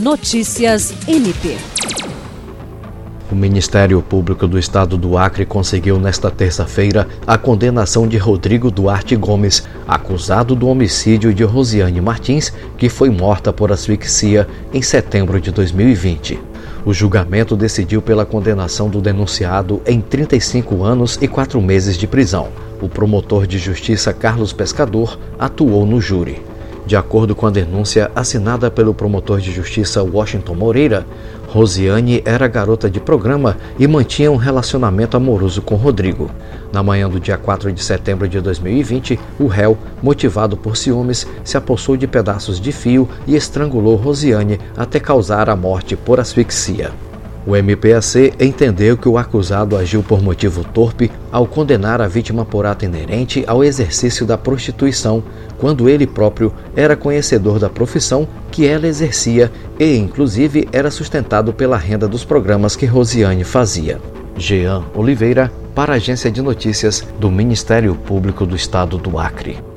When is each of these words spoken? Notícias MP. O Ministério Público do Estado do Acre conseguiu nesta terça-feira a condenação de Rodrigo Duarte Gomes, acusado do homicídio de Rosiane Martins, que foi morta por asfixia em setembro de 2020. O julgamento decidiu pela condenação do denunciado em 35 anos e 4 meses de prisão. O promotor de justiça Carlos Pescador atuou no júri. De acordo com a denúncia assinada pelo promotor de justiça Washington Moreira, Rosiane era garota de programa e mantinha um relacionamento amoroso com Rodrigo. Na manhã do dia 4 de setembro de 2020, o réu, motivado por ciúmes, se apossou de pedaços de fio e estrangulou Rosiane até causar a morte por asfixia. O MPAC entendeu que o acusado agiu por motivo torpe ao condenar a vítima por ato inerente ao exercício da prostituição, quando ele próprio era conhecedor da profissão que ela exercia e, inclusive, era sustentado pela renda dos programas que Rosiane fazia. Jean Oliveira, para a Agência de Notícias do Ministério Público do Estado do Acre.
Notícias 0.00 0.94
MP. 1.08 1.56
O 3.32 3.34
Ministério 3.34 4.00
Público 4.00 4.46
do 4.46 4.56
Estado 4.56 4.96
do 4.96 5.18
Acre 5.18 5.44
conseguiu 5.44 5.98
nesta 5.98 6.30
terça-feira 6.30 7.08
a 7.26 7.36
condenação 7.36 8.06
de 8.06 8.16
Rodrigo 8.16 8.70
Duarte 8.70 9.16
Gomes, 9.16 9.66
acusado 9.88 10.54
do 10.54 10.68
homicídio 10.68 11.34
de 11.34 11.42
Rosiane 11.42 12.00
Martins, 12.00 12.52
que 12.76 12.88
foi 12.88 13.10
morta 13.10 13.52
por 13.52 13.72
asfixia 13.72 14.46
em 14.72 14.80
setembro 14.80 15.40
de 15.40 15.50
2020. 15.50 16.38
O 16.86 16.94
julgamento 16.94 17.56
decidiu 17.56 18.00
pela 18.00 18.24
condenação 18.24 18.88
do 18.88 19.00
denunciado 19.00 19.82
em 19.84 20.00
35 20.00 20.84
anos 20.84 21.18
e 21.20 21.26
4 21.26 21.60
meses 21.60 21.98
de 21.98 22.06
prisão. 22.06 22.50
O 22.80 22.88
promotor 22.88 23.48
de 23.48 23.58
justiça 23.58 24.12
Carlos 24.12 24.52
Pescador 24.52 25.18
atuou 25.40 25.84
no 25.84 26.00
júri. 26.00 26.40
De 26.88 26.96
acordo 26.96 27.34
com 27.34 27.46
a 27.46 27.50
denúncia 27.50 28.10
assinada 28.16 28.70
pelo 28.70 28.94
promotor 28.94 29.42
de 29.42 29.52
justiça 29.52 30.02
Washington 30.02 30.54
Moreira, 30.54 31.06
Rosiane 31.46 32.22
era 32.24 32.48
garota 32.48 32.88
de 32.88 32.98
programa 32.98 33.58
e 33.78 33.86
mantinha 33.86 34.32
um 34.32 34.36
relacionamento 34.36 35.14
amoroso 35.14 35.60
com 35.60 35.74
Rodrigo. 35.74 36.30
Na 36.72 36.82
manhã 36.82 37.06
do 37.06 37.20
dia 37.20 37.36
4 37.36 37.70
de 37.72 37.84
setembro 37.84 38.26
de 38.26 38.40
2020, 38.40 39.20
o 39.38 39.46
réu, 39.46 39.76
motivado 40.02 40.56
por 40.56 40.78
ciúmes, 40.78 41.26
se 41.44 41.58
apossou 41.58 41.94
de 41.94 42.06
pedaços 42.06 42.58
de 42.58 42.72
fio 42.72 43.06
e 43.26 43.36
estrangulou 43.36 43.94
Rosiane 43.94 44.58
até 44.74 44.98
causar 44.98 45.50
a 45.50 45.56
morte 45.56 45.94
por 45.94 46.18
asfixia. 46.18 46.90
O 47.48 47.56
MPAC 47.56 48.34
entendeu 48.38 48.94
que 48.98 49.08
o 49.08 49.16
acusado 49.16 49.74
agiu 49.74 50.02
por 50.02 50.22
motivo 50.22 50.62
torpe 50.62 51.10
ao 51.32 51.46
condenar 51.46 51.98
a 51.98 52.06
vítima 52.06 52.44
por 52.44 52.66
ato 52.66 52.84
inerente 52.84 53.42
ao 53.46 53.64
exercício 53.64 54.26
da 54.26 54.36
prostituição, 54.36 55.24
quando 55.56 55.88
ele 55.88 56.06
próprio 56.06 56.52
era 56.76 56.94
conhecedor 56.94 57.58
da 57.58 57.70
profissão 57.70 58.28
que 58.50 58.66
ela 58.66 58.86
exercia 58.86 59.50
e, 59.80 59.96
inclusive, 59.96 60.68
era 60.74 60.90
sustentado 60.90 61.50
pela 61.54 61.78
renda 61.78 62.06
dos 62.06 62.22
programas 62.22 62.76
que 62.76 62.84
Rosiane 62.84 63.44
fazia. 63.44 63.98
Jean 64.36 64.84
Oliveira, 64.94 65.50
para 65.74 65.94
a 65.94 65.96
Agência 65.96 66.30
de 66.30 66.42
Notícias 66.42 67.02
do 67.18 67.30
Ministério 67.30 67.94
Público 67.94 68.44
do 68.44 68.54
Estado 68.54 68.98
do 68.98 69.18
Acre. 69.18 69.67